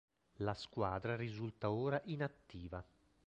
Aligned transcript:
La 0.37 0.55
squadra 0.55 1.15
risulta 1.15 1.69
ora 1.69 2.01
inattiva. 2.05 2.83